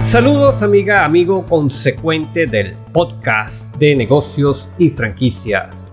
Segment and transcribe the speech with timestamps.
[0.00, 5.92] Saludos amiga, amigo consecuente del podcast de negocios y franquicias.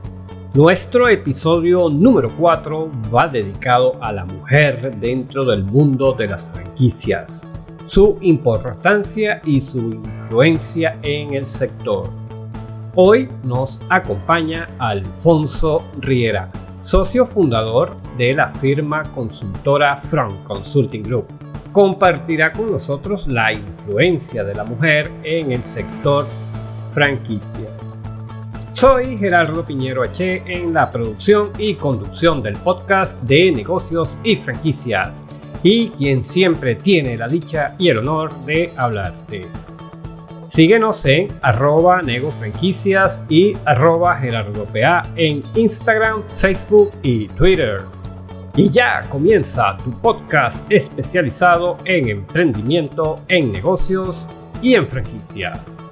[0.53, 7.45] Nuestro episodio número 4 va dedicado a la mujer dentro del mundo de las franquicias,
[7.87, 12.09] su importancia y su influencia en el sector.
[12.95, 16.49] Hoy nos acompaña Alfonso Riera,
[16.79, 21.36] socio fundador de la firma consultora Front Consulting Group
[21.77, 26.25] compartirá con nosotros la influencia de la mujer en el sector
[26.89, 28.11] franquicias.
[28.73, 35.23] Soy Gerardo Piñero H en la producción y conducción del podcast de negocios y franquicias
[35.61, 39.45] y quien siempre tiene la dicha y el honor de hablarte.
[40.47, 47.83] Síguenos en arroba negofranquicias y arroba gerardopa en Instagram, Facebook y Twitter.
[48.57, 54.27] Y ya comienza tu podcast especializado en emprendimiento, en negocios
[54.63, 55.87] y en franquicias.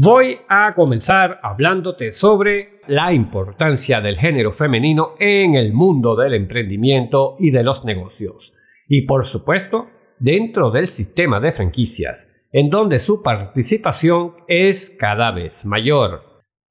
[0.00, 7.34] Voy a comenzar hablándote sobre la importancia del género femenino en el mundo del emprendimiento
[7.40, 8.54] y de los negocios.
[8.86, 9.88] Y por supuesto,
[10.20, 16.22] dentro del sistema de franquicias, en donde su participación es cada vez mayor.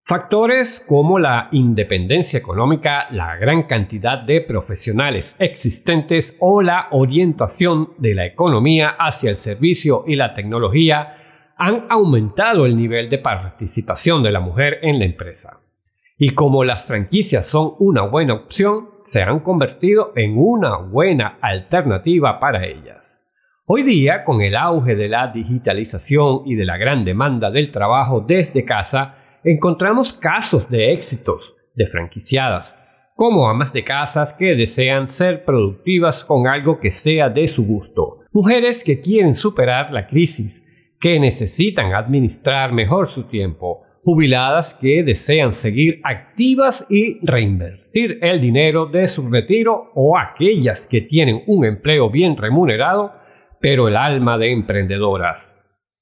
[0.06, 8.16] Factores como la independencia económica, la gran cantidad de profesionales existentes o la orientación de
[8.16, 11.17] la economía hacia el servicio y la tecnología
[11.58, 15.60] han aumentado el nivel de participación de la mujer en la empresa.
[16.18, 22.40] Y como las franquicias son una buena opción, se han convertido en una buena alternativa
[22.40, 23.24] para ellas.
[23.66, 28.22] Hoy día, con el auge de la digitalización y de la gran demanda del trabajo
[28.22, 32.82] desde casa, encontramos casos de éxitos de franquiciadas,
[33.16, 38.20] como amas de casas que desean ser productivas con algo que sea de su gusto,
[38.32, 40.64] mujeres que quieren superar la crisis,
[41.00, 48.86] que necesitan administrar mejor su tiempo, jubiladas que desean seguir activas y reinvertir el dinero
[48.86, 53.12] de su retiro o aquellas que tienen un empleo bien remunerado,
[53.60, 55.56] pero el alma de emprendedoras.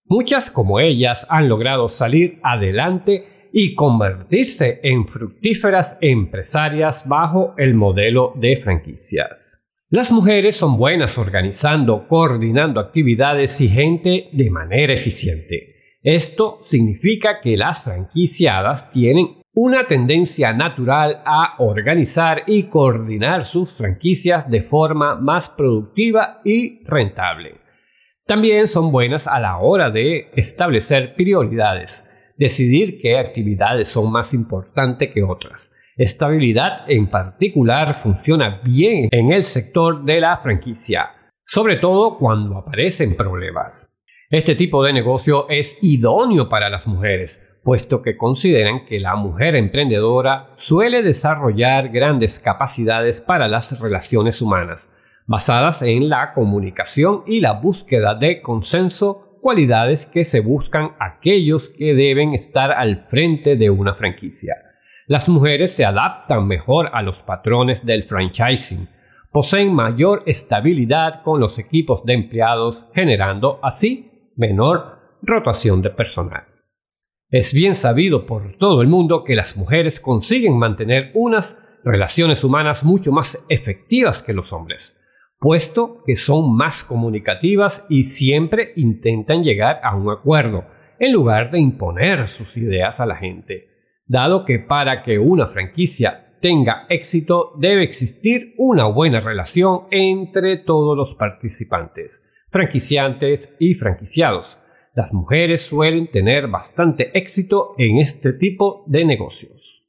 [0.06, 8.34] Muchas como ellas han logrado salir adelante y convertirse en fructíferas empresarias bajo el modelo
[8.36, 9.65] de franquicias.
[9.90, 15.76] Las mujeres son buenas organizando, coordinando actividades y gente de manera eficiente.
[16.02, 24.50] Esto significa que las franquiciadas tienen una tendencia natural a organizar y coordinar sus franquicias
[24.50, 27.62] de forma más productiva y rentable.
[28.26, 35.12] También son buenas a la hora de establecer prioridades, decidir qué actividades son más importantes
[35.14, 41.10] que otras Estabilidad en particular funciona bien en el sector de la franquicia,
[41.46, 43.96] sobre todo cuando aparecen problemas.
[44.30, 49.56] Este tipo de negocio es idóneo para las mujeres, puesto que consideran que la mujer
[49.56, 54.94] emprendedora suele desarrollar grandes capacidades para las relaciones humanas,
[55.28, 61.94] basadas en la comunicación y la búsqueda de consenso, cualidades que se buscan aquellos que
[61.94, 64.65] deben estar al frente de una franquicia.
[65.08, 68.88] Las mujeres se adaptan mejor a los patrones del franchising,
[69.32, 76.46] poseen mayor estabilidad con los equipos de empleados, generando así menor rotación de personal.
[77.30, 82.84] Es bien sabido por todo el mundo que las mujeres consiguen mantener unas relaciones humanas
[82.84, 85.00] mucho más efectivas que los hombres,
[85.38, 90.66] puesto que son más comunicativas y siempre intentan llegar a un acuerdo,
[90.98, 93.75] en lugar de imponer sus ideas a la gente
[94.08, 100.96] dado que para que una franquicia tenga éxito debe existir una buena relación entre todos
[100.96, 104.60] los participantes, franquiciantes y franquiciados.
[104.94, 109.84] Las mujeres suelen tener bastante éxito en este tipo de negocios.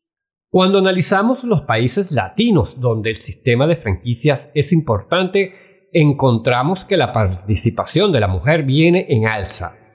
[0.49, 7.13] Cuando analizamos los países latinos donde el sistema de franquicias es importante, encontramos que la
[7.13, 9.86] participación de la mujer viene en alza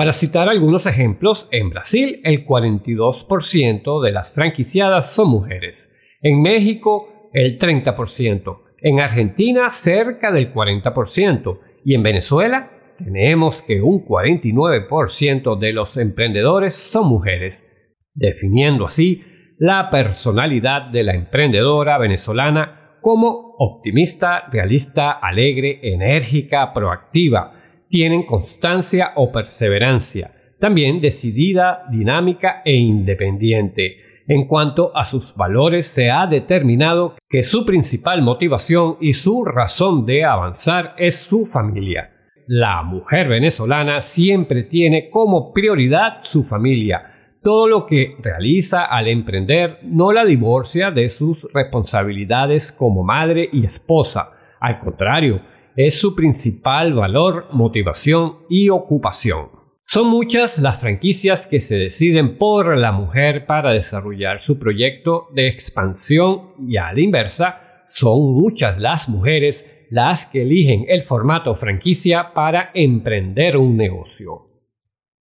[0.00, 7.28] para citar algunos ejemplos, en Brasil el 42% de las franquiciadas son mujeres, en México
[7.34, 15.72] el 30%, en Argentina cerca del 40% y en Venezuela tenemos que un 49% de
[15.74, 17.70] los emprendedores son mujeres,
[18.14, 19.22] definiendo así
[19.58, 27.59] la personalidad de la emprendedora venezolana como optimista, realista, alegre, enérgica, proactiva.
[27.90, 30.30] Tienen constancia o perseverancia.
[30.60, 33.96] También decidida, dinámica e independiente.
[34.28, 40.06] En cuanto a sus valores, se ha determinado que su principal motivación y su razón
[40.06, 42.12] de avanzar es su familia.
[42.46, 47.02] La mujer venezolana siempre tiene como prioridad su familia.
[47.42, 53.64] Todo lo que realiza al emprender no la divorcia de sus responsabilidades como madre y
[53.64, 54.30] esposa.
[54.60, 55.40] Al contrario,
[55.76, 59.48] es su principal valor, motivación y ocupación.
[59.84, 65.48] Son muchas las franquicias que se deciden por la mujer para desarrollar su proyecto de
[65.48, 72.32] expansión y a la inversa, son muchas las mujeres las que eligen el formato franquicia
[72.34, 74.46] para emprender un negocio.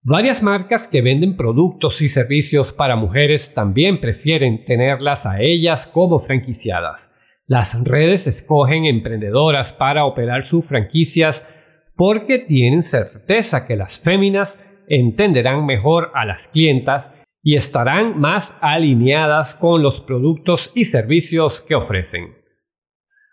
[0.01, 6.19] Varias marcas que venden productos y servicios para mujeres también prefieren tenerlas a ellas como
[6.19, 7.15] franquiciadas.
[7.49, 11.49] Las redes escogen emprendedoras para operar sus franquicias
[11.95, 19.55] porque tienen certeza que las féminas entenderán mejor a las clientas y estarán más alineadas
[19.55, 22.35] con los productos y servicios que ofrecen.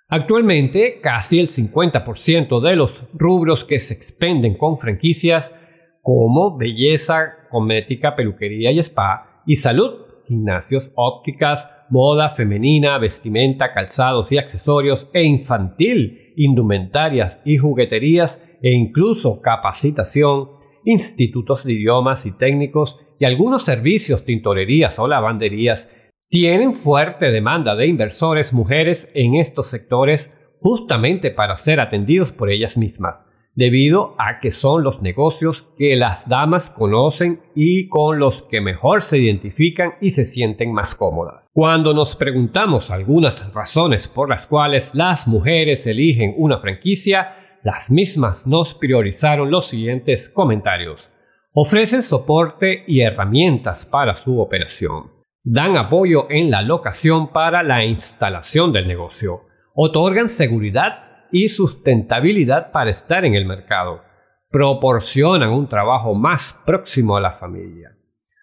[0.08, 5.60] Actualmente, casi el 50% de los rubros que se expenden con franquicias
[6.00, 14.38] como belleza, cosmética, peluquería y spa, y salud, gimnasios, ópticas, moda femenina, vestimenta, calzados y
[14.38, 20.48] accesorios, e infantil, indumentarias y jugueterías, e incluso capacitación,
[20.84, 25.94] institutos de idiomas y técnicos, y algunos servicios, tintorerías o lavanderías.
[26.28, 32.76] Tienen fuerte demanda de inversores mujeres en estos sectores justamente para ser atendidos por ellas
[32.76, 33.25] mismas,
[33.56, 39.02] debido a que son los negocios que las damas conocen y con los que mejor
[39.02, 41.48] se identifican y se sienten más cómodas.
[41.52, 48.46] Cuando nos preguntamos algunas razones por las cuales las mujeres eligen una franquicia, las mismas
[48.46, 51.10] nos priorizaron los siguientes comentarios.
[51.52, 55.16] Ofrecen soporte y herramientas para su operación
[55.48, 59.42] dan apoyo en la locación para la instalación del negocio,
[59.74, 64.02] otorgan seguridad y sustentabilidad para estar en el mercado,
[64.50, 67.96] proporcionan un trabajo más próximo a la familia.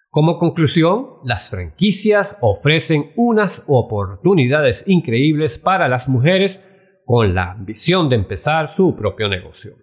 [0.10, 6.64] Como conclusión, las franquicias ofrecen unas oportunidades increíbles para las mujeres
[7.06, 9.74] con la ambición de empezar su propio negocio.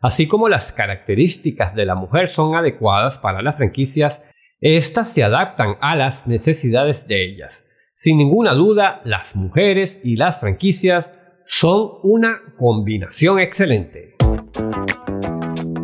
[0.00, 4.24] Así como las características de la mujer son adecuadas para las franquicias,
[4.60, 7.70] estas se adaptan a las necesidades de ellas.
[7.94, 11.12] Sin ninguna duda, las mujeres y las franquicias
[11.44, 14.16] son una combinación excelente.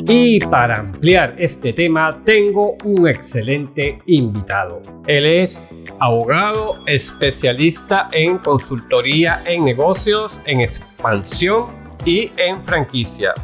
[0.06, 4.80] Y para ampliar este tema tengo un excelente invitado.
[5.06, 5.62] Él es
[6.00, 11.64] abogado especialista en consultoría en negocios, en expansión
[12.04, 13.34] y en franquicia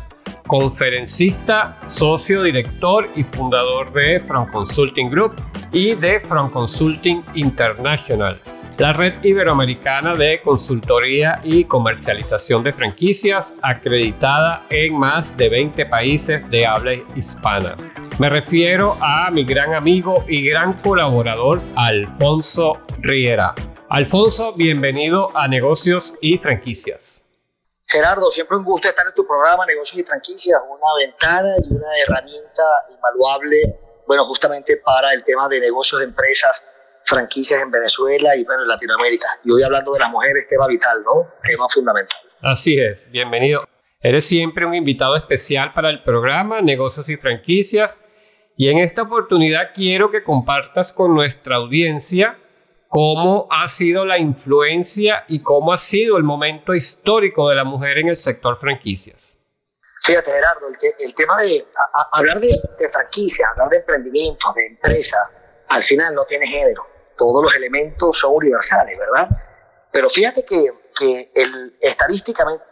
[0.46, 5.34] conferencista, socio director y fundador de From Consulting Group
[5.72, 8.38] y de From Consulting International,
[8.78, 16.49] la red iberoamericana de consultoría y comercialización de franquicias acreditada en más de 20 países
[16.50, 17.75] de habla hispana.
[18.19, 23.54] Me refiero a mi gran amigo y gran colaborador Alfonso Riera.
[23.88, 27.23] Alfonso, bienvenido a Negocios y Franquicias.
[27.87, 31.87] Gerardo, siempre un gusto estar en tu programa Negocios y Franquicias, una ventana y una
[32.06, 33.56] herramienta invaluable,
[34.06, 36.62] bueno, justamente para el tema de negocios de empresas,
[37.06, 39.28] franquicias en Venezuela y bueno, en Latinoamérica.
[39.44, 41.28] Y hoy hablando de las mujeres, tema vital, ¿no?
[41.42, 42.18] Tema fundamental.
[42.42, 43.64] Así es, bienvenido.
[44.00, 47.96] Eres siempre un invitado especial para el programa Negocios y Franquicias.
[48.56, 52.38] Y en esta oportunidad quiero que compartas con nuestra audiencia
[52.88, 57.98] cómo ha sido la influencia y cómo ha sido el momento histórico de la mujer
[57.98, 59.36] en el sector franquicias.
[60.02, 61.66] Fíjate, Gerardo, el, tema de
[62.12, 65.16] hablar de, de, franquicia, hablar de emprendimiento, de empresa,
[65.68, 66.95] al final no tiene género.
[67.16, 69.28] Todos los elementos son universales, ¿verdad?
[69.90, 71.32] Pero fíjate que, que
[71.80, 72.64] estadísticamente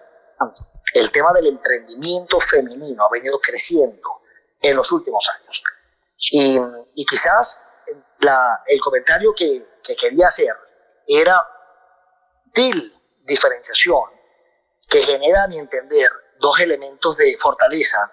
[0.95, 4.21] el tema del emprendimiento femenino ha venido creciendo
[4.61, 5.63] en los últimos años.
[6.31, 6.59] Y,
[6.95, 7.63] y quizás
[8.21, 10.55] la, el comentario que, que quería hacer
[11.07, 11.43] era
[12.55, 12.93] de
[13.25, 14.03] diferenciación
[14.89, 16.09] que genera, a mi entender,
[16.39, 18.13] dos elementos de fortaleza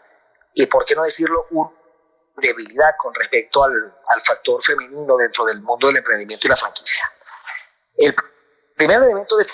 [0.53, 1.71] y, por qué no decirlo, una
[2.37, 7.03] debilidad con respecto al, al factor femenino dentro del mundo del emprendimiento y la franquicia.
[7.95, 8.15] El
[8.75, 9.45] primer elemento de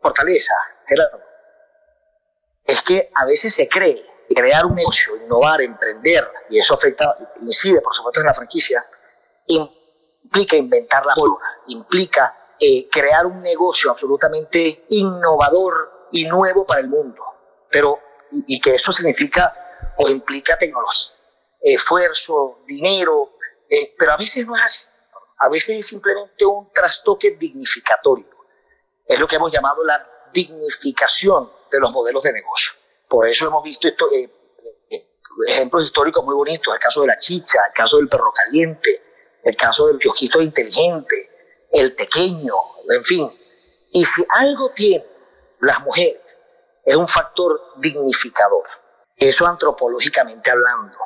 [0.00, 0.54] fortaleza,
[0.86, 1.20] Gerardo,
[2.64, 7.80] es que a veces se cree crear un negocio, innovar, emprender, y eso afecta, incide
[7.80, 8.84] por supuesto en la franquicia,
[9.46, 16.88] implica inventar la pólvora, implica eh, crear un negocio absolutamente innovador y nuevo para el
[16.88, 17.22] mundo.
[17.70, 17.98] Pero,
[18.30, 19.54] y, que eso significa
[19.96, 21.12] o implica tecnología,
[21.60, 23.36] esfuerzo, dinero,
[23.68, 24.86] eh, pero a veces no es así.
[25.38, 28.26] A veces es simplemente un trastoque dignificatorio.
[29.06, 32.72] Es lo que hemos llamado la dignificación de los modelos de negocio.
[33.08, 34.28] Por eso hemos visto esto, eh,
[35.46, 39.02] ejemplos históricos muy bonitos, el caso de la chicha, el caso del perro caliente,
[39.42, 41.30] el caso del kiosquito inteligente,
[41.72, 42.54] el pequeño,
[42.88, 43.40] en fin.
[43.92, 45.06] Y si algo tienen
[45.60, 46.38] las mujeres,
[46.84, 48.64] es un factor dignificador.
[49.16, 50.98] Eso antropológicamente hablando.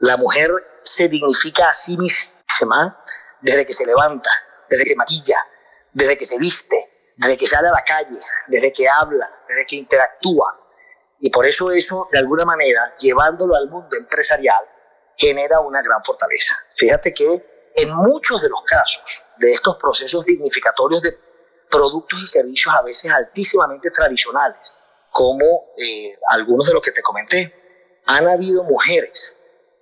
[0.00, 0.50] La mujer
[0.84, 3.04] se dignifica a sí misma
[3.40, 4.30] desde que se levanta,
[4.68, 5.44] desde que maquilla,
[5.92, 6.84] desde que se viste,
[7.16, 10.56] desde que sale a la calle, desde que habla, desde que interactúa.
[11.20, 14.64] Y por eso eso, de alguna manera, llevándolo al mundo empresarial,
[15.16, 16.54] genera una gran fortaleza.
[16.76, 19.04] Fíjate que en muchos de los casos
[19.38, 21.18] de estos procesos dignificatorios de
[21.68, 24.76] productos y servicios a veces altísimamente tradicionales,
[25.10, 29.37] como eh, algunos de los que te comenté, han habido mujeres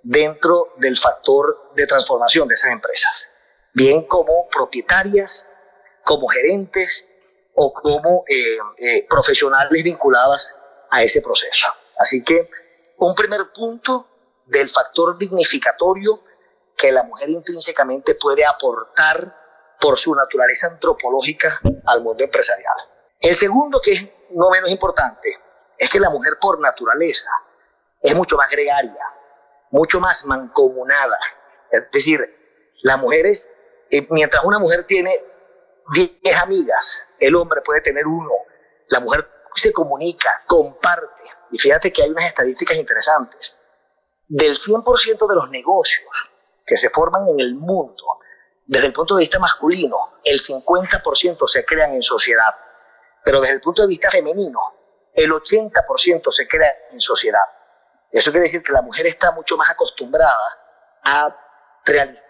[0.07, 3.27] dentro del factor de transformación de esas empresas,
[3.73, 5.45] bien como propietarias,
[6.05, 7.09] como gerentes
[7.53, 10.55] o como eh, eh, profesionales vinculadas
[10.89, 11.67] a ese proceso.
[11.99, 12.49] Así que
[12.99, 14.07] un primer punto
[14.45, 16.23] del factor dignificatorio
[16.77, 22.77] que la mujer intrínsecamente puede aportar por su naturaleza antropológica al mundo empresarial.
[23.19, 25.37] El segundo, que es no menos importante,
[25.77, 27.29] es que la mujer por naturaleza
[28.01, 29.03] es mucho más gregaria,
[29.71, 31.17] mucho más mancomunada.
[31.69, 32.21] Es decir,
[32.83, 33.53] la mujer es,
[33.89, 35.11] eh, mientras una mujer tiene
[35.93, 38.31] 10 amigas, el hombre puede tener uno.
[38.89, 41.23] La mujer se comunica, comparte.
[41.51, 43.59] Y fíjate que hay unas estadísticas interesantes.
[44.27, 46.09] Del 100% de los negocios
[46.65, 48.03] que se forman en el mundo,
[48.65, 52.53] desde el punto de vista masculino, el 50% se crean en sociedad.
[53.23, 54.59] Pero desde el punto de vista femenino,
[55.13, 57.45] el 80% se crea en sociedad.
[58.11, 60.33] Eso quiere decir que la mujer está mucho más acostumbrada
[61.03, 61.35] a
[61.85, 62.27] realizar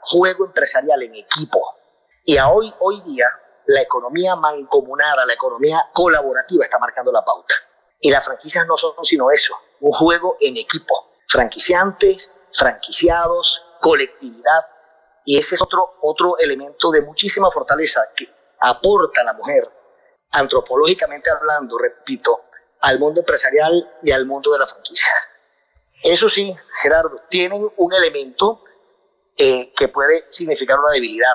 [0.00, 1.76] juego empresarial en equipo.
[2.24, 3.26] Y a hoy, hoy día,
[3.66, 7.54] la economía mancomunada, la economía colaborativa está marcando la pauta.
[8.00, 11.12] Y las franquicias no son sino eso, un juego en equipo.
[11.28, 14.66] Franquiciantes, franquiciados, colectividad.
[15.24, 18.28] Y ese es otro, otro elemento de muchísima fortaleza que
[18.60, 19.68] aporta la mujer,
[20.30, 22.45] antropológicamente hablando, repito,
[22.80, 25.10] al mundo empresarial y al mundo de la franquicia.
[26.02, 28.62] Eso sí, Gerardo, tienen un elemento
[29.36, 31.34] eh, que puede significar una debilidad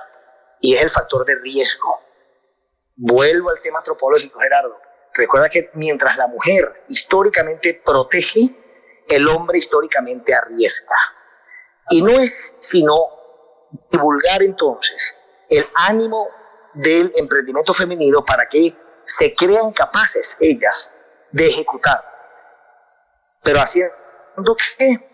[0.59, 1.99] y es el factor de riesgo.
[2.95, 4.79] Vuelvo al tema antropológico, Gerardo.
[5.13, 8.55] Recuerda que mientras la mujer históricamente protege,
[9.09, 10.95] el hombre históricamente arriesga.
[11.89, 13.07] Y no es sino
[13.89, 15.17] divulgar entonces
[15.49, 16.29] el ánimo
[16.73, 20.93] del emprendimiento femenino para que se crean capaces ellas
[21.31, 22.03] de ejecutar.
[23.43, 25.09] Pero haciendo que,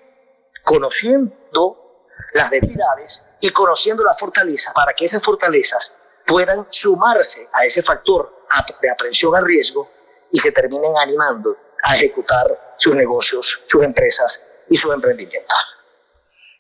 [0.63, 5.93] conociendo las debilidades y conociendo la fortaleza para que esas fortalezas
[6.25, 8.43] puedan sumarse a ese factor
[8.81, 9.89] de aprehensión al riesgo
[10.31, 15.57] y se terminen animando a ejecutar sus negocios, sus empresas y sus emprendimientos.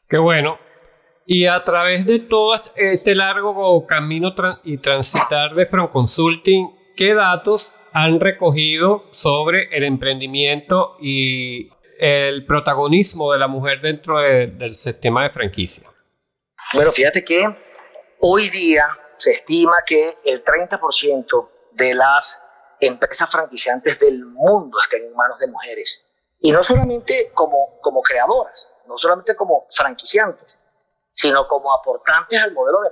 [0.07, 0.57] Qué bueno.
[1.25, 4.33] Y a través de todo este largo camino
[4.63, 13.31] y transitar de From Consulting, ¿qué datos han recogido sobre el emprendimiento y el protagonismo
[13.31, 15.89] de la mujer dentro del sistema de franquicia?
[16.73, 17.43] Bueno, fíjate que
[18.19, 18.87] hoy día
[19.17, 22.39] se estima que el 30% de las
[22.79, 26.07] empresas franquiciantes del mundo estén en manos de mujeres.
[26.39, 30.61] Y no solamente como, como creadoras, no solamente como franquiciantes,
[31.09, 32.91] sino como aportantes al modelo de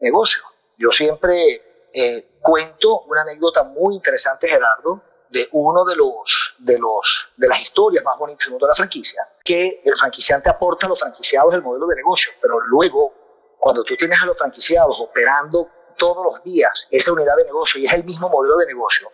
[0.00, 0.42] negocio.
[0.78, 7.28] Yo siempre eh, cuento una anécdota muy interesante, Gerardo, de uno de los, de los
[7.36, 10.88] de las historias más bonitas del mundo de la franquicia, que el franquiciante aporta a
[10.88, 13.14] los franquiciados el modelo de negocio, pero luego
[13.58, 17.86] cuando tú tienes a los franquiciados operando todos los días esa unidad de negocio y
[17.86, 19.10] es el mismo modelo de negocio,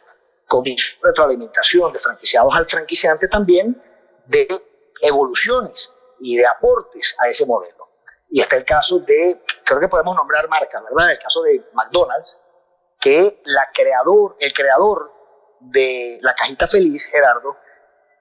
[0.46, 0.64] con
[1.02, 3.82] retroalimentación de franquiciados al franquiciante también
[4.26, 4.46] de
[5.02, 7.88] evoluciones y de aportes a ese modelo.
[8.30, 11.12] Y está el caso de, creo que podemos nombrar marcas, ¿verdad?
[11.12, 12.40] El caso de McDonald's,
[13.06, 15.12] que la creador, el creador
[15.60, 17.56] de la cajita feliz, Gerardo,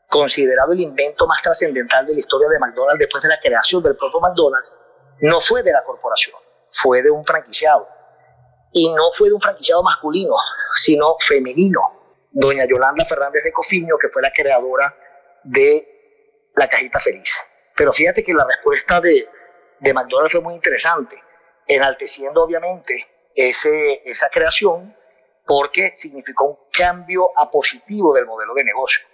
[0.07, 3.95] considerado el invento más trascendental de la historia de McDonald's después de la creación del
[3.95, 4.79] propio McDonald's,
[5.21, 6.35] no fue de la corporación,
[6.69, 7.89] fue de un franquiciado.
[8.73, 10.35] Y no fue de un franquiciado masculino,
[10.75, 11.81] sino femenino.
[12.29, 14.95] Doña Yolanda Fernández de Cofiño, que fue la creadora
[15.43, 17.33] de la cajita feliz.
[17.75, 19.27] Pero fíjate que la respuesta de,
[19.79, 21.19] de McDonald's fue muy interesante,
[21.65, 24.95] enalteciendo obviamente ese, esa creación
[25.45, 29.05] porque significó un cambio a positivo del modelo de negocio.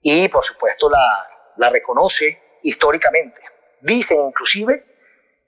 [0.00, 3.40] Y por supuesto la, la reconoce históricamente.
[3.80, 4.84] Dicen inclusive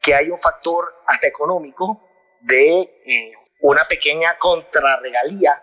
[0.00, 2.00] que hay un factor hasta económico
[2.40, 5.62] de eh, una pequeña contrarregalía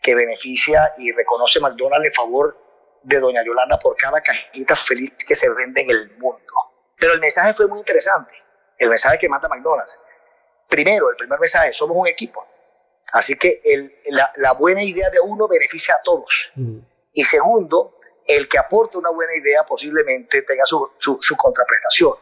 [0.00, 2.56] que beneficia y reconoce McDonald's en favor
[3.02, 6.52] de Doña Yolanda por cada cajita feliz que se vende en el mundo.
[6.98, 8.32] Pero el mensaje fue muy interesante,
[8.78, 10.02] el mensaje que manda McDonald's.
[10.70, 12.46] Primero, el primer mensaje, somos un equipo.
[13.12, 16.52] Así que el, la, la, buena idea de uno beneficia a todos.
[16.54, 16.78] Mm.
[17.12, 22.14] Y segundo, el que aporte una buena idea posiblemente tenga su, su, su contraprestación.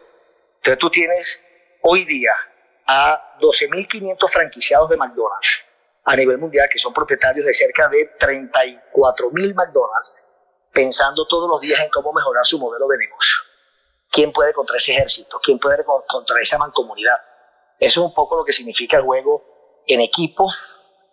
[0.57, 1.45] Entonces tú tienes
[1.83, 2.33] hoy día
[2.87, 5.61] a 12.500 franquiciados de McDonald's
[6.05, 10.17] a nivel mundial que son propietarios de cerca de 34.000 McDonald's
[10.73, 13.37] pensando todos los días en cómo mejorar su modelo de negocio.
[14.11, 15.39] ¿Quién puede contra ese ejército?
[15.43, 17.17] ¿Quién puede contra esa mancomunidad?
[17.79, 20.51] Eso es un poco lo que significa el juego en equipo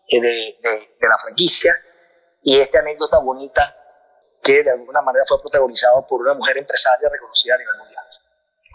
[0.07, 0.27] eh, de,
[0.61, 0.69] de,
[0.99, 1.75] de la franquicia
[2.43, 3.75] y esta anécdota bonita
[4.43, 8.05] que de alguna manera fue protagonizado por una mujer empresaria reconocida a nivel mundial.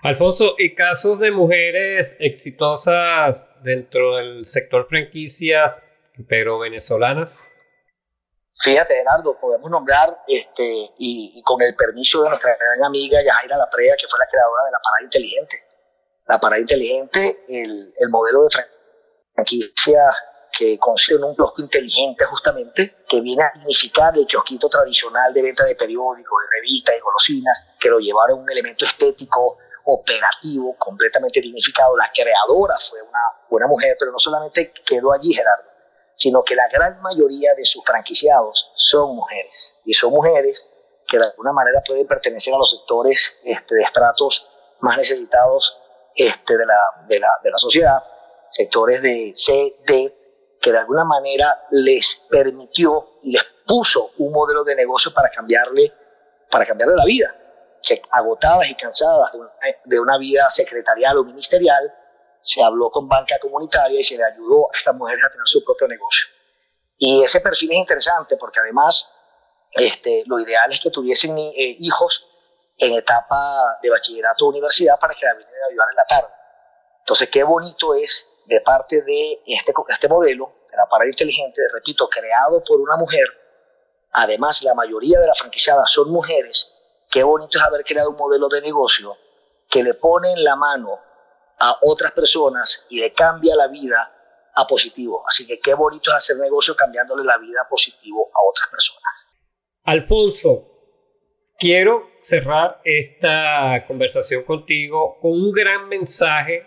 [0.03, 5.81] Alfonso, ¿y casos de mujeres exitosas dentro del sector franquicias,
[6.29, 7.45] pero venezolanas?
[8.63, 10.65] Fíjate, Gerardo, podemos nombrar, este,
[10.99, 14.65] y, y, con el permiso de nuestra gran amiga Yajaira Laprea, que fue la creadora
[14.65, 15.57] de la Parada Inteligente.
[16.31, 18.51] La Parada Inteligente, el, el modelo de
[19.35, 20.15] franquicia
[20.57, 25.43] que consiste en un kiosco inteligente justamente, que viene a significar el kiosquito tradicional de
[25.43, 30.77] venta de periódicos, de revistas, de golosinas, que lo llevaron a un elemento estético, operativo,
[30.79, 31.97] completamente dignificado.
[31.97, 33.19] La creadora fue una
[33.49, 35.69] buena mujer, pero no solamente quedó allí Gerardo,
[36.15, 39.81] sino que la gran mayoría de sus franquiciados son mujeres.
[39.85, 40.71] Y son mujeres
[41.09, 45.77] que de alguna manera pueden pertenecer a los sectores este, de estratos más necesitados
[46.15, 48.03] este, de, la, de, la, de la sociedad,
[48.51, 50.17] sectores de C, D,
[50.61, 55.93] que de alguna manera les permitió les puso un modelo de negocio para cambiarle,
[56.51, 57.35] para cambiarle la vida,
[57.83, 59.51] que agotadas y cansadas de una,
[59.85, 61.95] de una vida secretarial o ministerial,
[62.43, 65.63] se habló con banca comunitaria y se le ayudó a estas mujeres a tener su
[65.65, 66.27] propio negocio.
[66.97, 69.11] Y ese perfil es interesante porque además
[69.73, 72.30] este, lo ideal es que tuviesen eh, hijos
[72.81, 76.35] en etapa de bachillerato o universidad para que la vinieran a ayudar en la tarde.
[77.01, 82.09] Entonces, qué bonito es de parte de este, este modelo, de la parada inteligente, repito,
[82.09, 83.27] creado por una mujer,
[84.13, 86.73] además la mayoría de las franquiciadas son mujeres,
[87.11, 89.17] qué bonito es haber creado un modelo de negocio
[89.69, 90.99] que le pone en la mano
[91.59, 95.23] a otras personas y le cambia la vida a positivo.
[95.29, 99.03] Así que qué bonito es hacer negocio cambiándole la vida a positivo a otras personas.
[99.85, 100.80] Alfonso,
[101.61, 106.67] quiero cerrar esta conversación contigo con un gran mensaje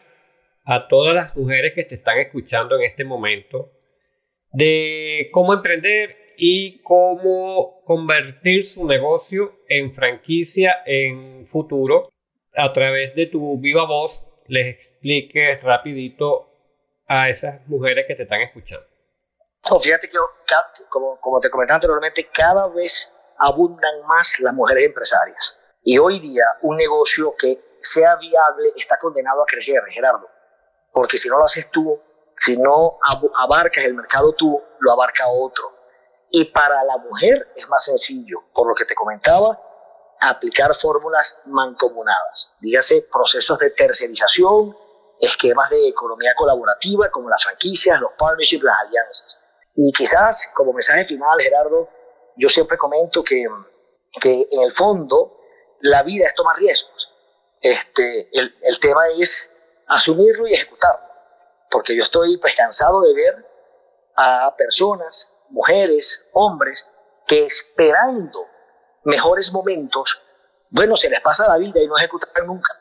[0.65, 3.71] a todas las mujeres que te están escuchando en este momento
[4.51, 12.09] de cómo emprender y cómo convertir su negocio en franquicia en futuro
[12.55, 16.49] a través de tu viva voz les expliques rapidito
[17.07, 18.85] a esas mujeres que te están escuchando.
[19.81, 20.17] fíjate que
[20.89, 23.11] como, como te comentaba anteriormente, cada vez
[23.43, 25.59] abundan más las mujeres empresarias.
[25.83, 30.33] Y hoy día un negocio que sea viable está condenado a crecer, Gerardo
[30.93, 31.99] porque si no lo haces tú,
[32.37, 32.99] si no
[33.35, 35.73] abarcas el mercado tú, lo abarca otro.
[36.29, 39.59] Y para la mujer es más sencillo, por lo que te comentaba,
[40.21, 44.75] aplicar fórmulas mancomunadas, dígase procesos de tercerización,
[45.19, 49.43] esquemas de economía colaborativa como las franquicias, los partnerships, las alianzas.
[49.75, 51.89] Y quizás como mensaje final, Gerardo,
[52.37, 53.45] yo siempre comento que,
[54.19, 55.39] que en el fondo
[55.81, 57.09] la vida es tomar riesgos.
[57.61, 59.49] Este, el, el tema es
[59.87, 61.05] asumirlo y ejecutarlo.
[61.69, 63.45] Porque yo estoy pues cansado de ver
[64.15, 66.89] a personas, mujeres, hombres,
[67.27, 68.45] que esperando
[69.03, 70.21] mejores momentos,
[70.69, 72.79] bueno, se les pasa la vida y no ejecutan nunca.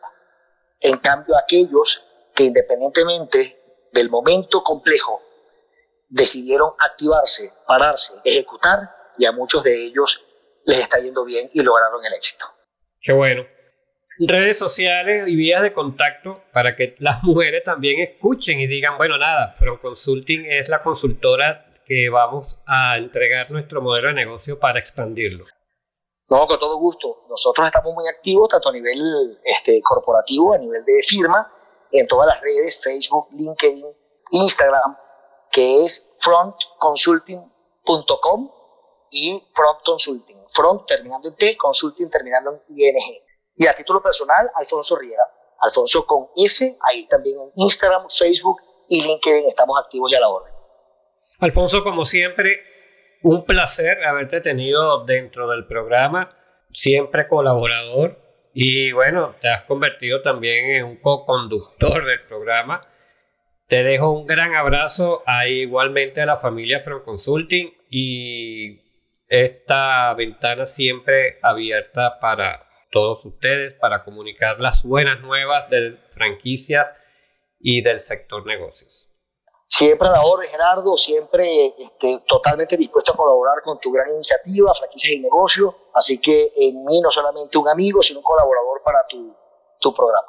[0.80, 5.22] En cambio, aquellos que independientemente del momento complejo
[6.08, 10.24] decidieron activarse, pararse, ejecutar, y a muchos de ellos
[10.64, 12.46] les está yendo bien y lograron el éxito.
[13.00, 13.44] Qué bueno
[14.18, 19.16] redes sociales y vías de contacto para que las mujeres también escuchen y digan, bueno,
[19.18, 24.78] nada, From Consulting es la consultora que vamos a entregar nuestro modelo de negocio para
[24.78, 25.44] expandirlo.
[26.30, 27.26] No, con todo gusto.
[27.28, 31.52] Nosotros estamos muy activos tanto a nivel este, corporativo, a nivel de firma,
[31.90, 33.84] en todas las redes, Facebook, LinkedIn,
[34.30, 34.96] Instagram,
[35.50, 38.50] que es frontconsulting.com
[39.12, 40.38] y Front Consulting.
[40.52, 42.96] Front terminando en T, Consulting terminando en ING.
[43.56, 45.22] Y a título personal, Alfonso Riera.
[45.60, 50.28] Alfonso con S, ahí también en Instagram, Facebook y LinkedIn estamos activos ya a la
[50.28, 50.52] orden.
[51.38, 52.60] Alfonso, como siempre,
[53.22, 56.30] un placer haberte tenido dentro del programa,
[56.72, 58.18] siempre colaborador
[58.54, 62.84] y bueno, te has convertido también en un co-conductor del programa.
[63.66, 68.80] Te dejo un gran abrazo a, igualmente a la familia From Consulting y
[69.32, 76.86] esta ventana siempre abierta para todos ustedes para comunicar las buenas nuevas de franquicias
[77.58, 79.08] y del sector negocios.
[79.66, 84.74] Siempre a la orden, Gerardo, siempre este, totalmente dispuesto a colaborar con tu gran iniciativa,
[84.74, 85.74] franquicias y negocios.
[85.94, 89.34] Así que en mí no solamente un amigo, sino un colaborador para tu,
[89.80, 90.28] tu programa.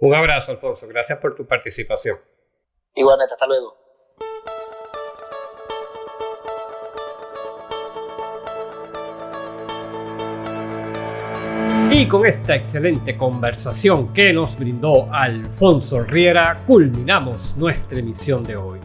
[0.00, 0.88] Un abrazo, Alfonso.
[0.88, 2.18] Gracias por tu participación.
[2.96, 3.83] Igualmente, hasta luego.
[11.96, 18.80] Y con esta excelente conversación que nos brindó Alfonso Riera, culminamos nuestra emisión de hoy.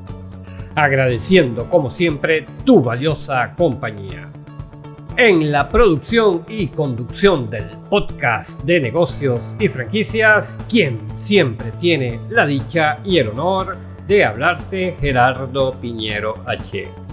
[0.75, 4.29] Agradeciendo como siempre tu valiosa compañía.
[5.17, 12.45] En la producción y conducción del podcast de negocios y franquicias, quien siempre tiene la
[12.45, 13.75] dicha y el honor
[14.07, 17.08] de hablarte, Gerardo Piñero H.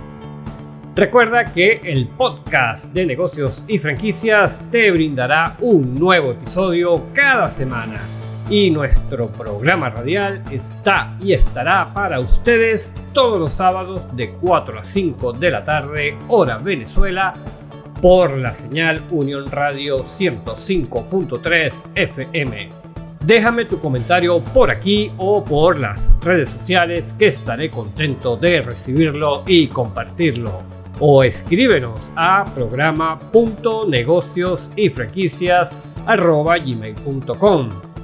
[0.96, 8.00] Recuerda que el podcast de negocios y franquicias te brindará un nuevo episodio cada semana
[8.48, 14.82] y nuestro programa radial está y estará para ustedes todos los sábados de 4 a
[14.82, 17.34] 5 de la tarde hora Venezuela
[18.00, 22.70] por la señal Unión Radio 105.3 FM.
[23.22, 29.42] Déjame tu comentario por aquí o por las redes sociales que estaré contento de recibirlo
[29.46, 34.88] y compartirlo o escríbenos a programa.negocios y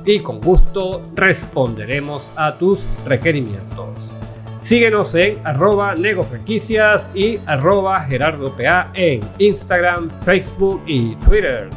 [0.04, 4.12] y con gusto responderemos a tus requerimientos.
[4.60, 11.68] Síguenos en arroba negofranquicias y arroba gerardopa en Instagram, Facebook y Twitter.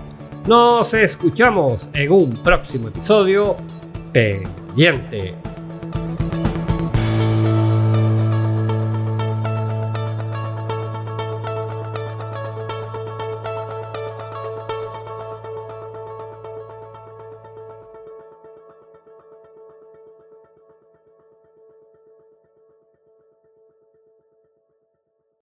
[0.47, 3.57] Nos escuchamos en un próximo episodio
[4.13, 5.44] pendiente.